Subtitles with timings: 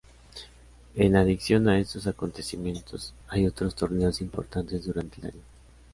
[0.95, 5.43] En adición a estos acontecimientos, hay otros torneos importantes durante el año.